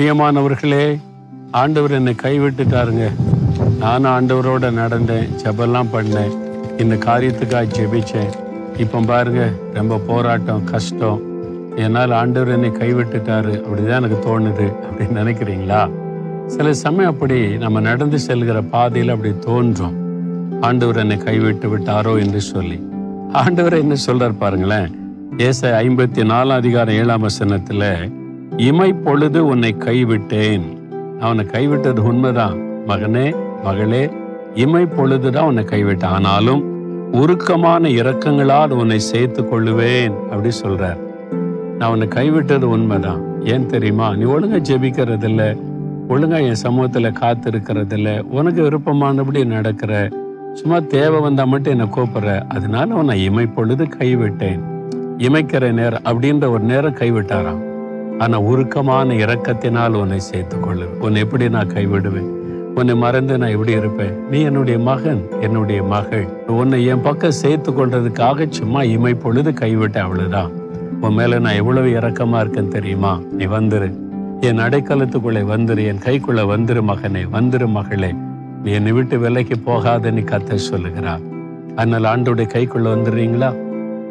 [0.00, 1.00] பிரியமானவர்களே
[1.50, 3.06] ஆண்டவர் என்னை கைவிட்டுட்டாருங்க.
[3.78, 6.32] நானும் ஆண்டவரோட நடந்தேன் ஜபெல்லாம் பண்ணேன்
[6.78, 8.30] இந்த காரியத்துக்காக ஜெபிச்சேன்.
[8.76, 11.20] இப்போ பாருங்க ரொம்ப போராட்டம் கஷ்டம்.
[11.76, 15.82] என்னால் ஆண்டவர் என்னை கைவிட்டுட்டாரு அப்படிதான் எனக்கு தோணுது அப்படின்னு நினைக்கிறீங்களா?
[16.46, 19.98] சில சமயம் அப்படி நம்ம நடந்து செல்கிற பாதையில் அப்படி தோன்றும்.
[20.60, 22.88] ஆண்டவர் என்னை கைவிட்டு விட்டாரோ என்று சொல்லி.
[23.32, 24.88] ஆண்டவர் என்ன சொல்றார் பாருங்களேன்
[25.36, 28.18] ஏச ஐம்பத்தி நாலாம் அதிகாரம் ஏழாம் வசனத்தில்
[28.60, 30.62] இமைப்பொழுது உன்னை கைவிட்டேன்.
[31.20, 34.10] அவனை கைவிட்டது உண்மைதான் மகனே மகளே
[34.54, 36.04] இமை பொழுதுதான் உன்னை கைவிட்டேன்.
[36.04, 36.62] ஆனாலும்
[37.12, 41.00] உருக்கமான இரக்கங்களால் உன்னை சேர்த்து கொள்ளுவேன் அப்படி சொல்றார்.
[41.78, 44.14] நான் உன்னை கைவிட்டது உண்மைதான் ஏன் தெரியுமா?
[44.14, 45.48] நீ ஒழுங்கா ஜெபிக்கிறது இல்லை
[46.08, 50.08] ஒழுங்கா என் சமூகத்தில் காத்திருக்கிறது இல்லை உனக்கு விருப்பமானபடி நடக்கிற.
[50.52, 52.42] சும்மா தேவை வந்தா மட்டும் என்னை கூப்பிடுற.
[52.48, 54.60] அதனால உன்னை இமை பொழுது கைவிட்டேன்.
[55.18, 57.68] இமைக்கிற நேரம் அப்படின்ற ஒரு நேரம் கைவிட்டாராம்.
[58.20, 62.38] ஆனா உருக்கமான இரக்கத்தினால் உன்னை சேர்த்துக் கொள்ளு உன்னை எப்படி நான் கைவிடுவேன்?
[62.74, 64.28] உன்னை மறந்து நான் எப்படி இருப்பேன்?
[64.30, 66.28] நீ என்னுடைய மகன் என்னுடைய மகள்.
[66.46, 70.50] உன்னை என் பக்கம் சேர்த்து கொள்றதுக்காக சும்மா இமை பொழுது கைவிட்டேன் அவ்வளவுதான்
[71.00, 73.20] உன் மேல நான் எவ்வளவு இரக்கமா இருக்கேன்னு தெரியுமா?
[73.30, 73.94] நீ வந்துரு.
[74.40, 75.86] என் அடைக்கலத்துக்குள்ளே வந்துரு.
[75.86, 77.28] என் கைக்குள்ள வந்துரு மகனே.
[77.32, 78.14] வந்துரு மகளே.
[78.62, 81.20] நீ என்னை விட்டு விலைக்கு போகாத நீ கத்த சொல்லுகிறார்.
[81.76, 83.54] அதனால் ஆண்டோடைய கைக்குள்ள வந்துடுறீங்களா?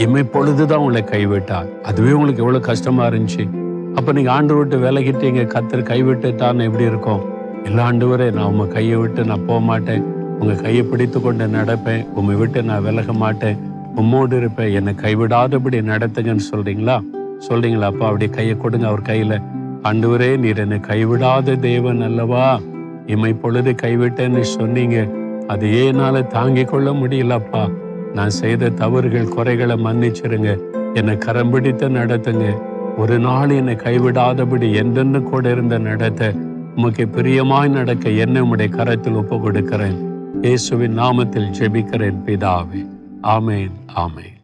[0.00, 1.80] இமை பொழுதுதான் உங்களை கைவிட்டார்.
[1.80, 3.60] அதுவே உங்களுக்கு எவ்வளவு கஷ்டமா இருந்துச்சு.
[3.94, 7.22] அப்ப நீங்க ஆண்டு விட்டு விலகிட்டீங்க கத்தர் கைவிட்டுட்டான்னு எப்படி இருக்கும்?
[7.64, 10.02] எல்லா ஆண்டவரே நான் உங்க கையை விட்டு நான் போக மாட்டேன்.
[10.40, 12.06] உங்க கையை பிடித்து கொண்டு நடப்பேன்.
[12.14, 13.58] உம்மை விட்டு நான் விலக மாட்டேன்.
[13.96, 14.72] உம்மோடு இருப்பேன்.
[14.72, 17.04] என்னை கைவிடாதபடி நடத்துங்கன்னு சொல்றீங்களா?
[17.48, 17.80] சொல்றீங்களா?
[17.80, 19.42] அப்பா அப்படியே கையை கொடுங்க அவர் கையில.
[19.82, 22.60] ஆண்டவரே நீர் என்னை கைவிடாத தேவன் அல்லவா?
[23.06, 25.08] இமை பொழுது கைவிட்டேன்னு சொன்னீங்க.
[25.46, 27.72] அது ஏனால தாங்கிக் கொள்ள முடியலப்பா
[28.14, 30.58] நான் செய்த தவறுகள் குறைகளை மன்னிச்சிருங்க.
[30.94, 32.62] என்னை கரம் பிடித்து நடத்துங்க.
[32.96, 36.34] ஒரு நாள் என்னை கைவிடாதபடி என்றென்று கூட இருந்த நடத்த
[36.76, 42.86] உமக்கு பிரியமாய் நடக்க என்னை உடைய கரத்தில் ஒப்பு கொடுக்கிறேன் இயேசுவின் நாமத்தில் ஜெபிக்கிறேன் பிதாவே.
[43.22, 44.36] ஆமேன் ஆமேன்.